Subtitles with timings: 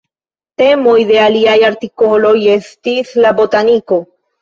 [0.61, 4.05] Temoj de liaj artikoloj estis la botaniko.